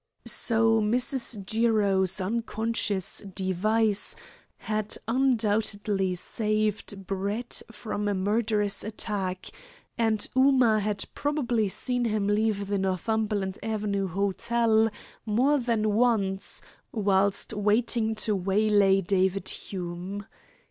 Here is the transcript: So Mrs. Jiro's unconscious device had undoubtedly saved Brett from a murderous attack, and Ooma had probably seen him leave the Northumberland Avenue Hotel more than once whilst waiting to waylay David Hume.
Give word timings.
So 0.25 0.81
Mrs. 0.81 1.45
Jiro's 1.45 2.19
unconscious 2.19 3.19
device 3.19 4.15
had 4.57 4.97
undoubtedly 5.07 6.15
saved 6.15 7.05
Brett 7.05 7.61
from 7.71 8.07
a 8.07 8.15
murderous 8.15 8.83
attack, 8.83 9.51
and 9.99 10.27
Ooma 10.35 10.79
had 10.79 11.05
probably 11.13 11.67
seen 11.67 12.05
him 12.05 12.25
leave 12.25 12.65
the 12.65 12.79
Northumberland 12.79 13.59
Avenue 13.61 14.07
Hotel 14.07 14.89
more 15.23 15.59
than 15.59 15.93
once 15.93 16.63
whilst 16.91 17.53
waiting 17.53 18.15
to 18.15 18.33
waylay 18.35 19.01
David 19.01 19.49
Hume. 19.49 20.25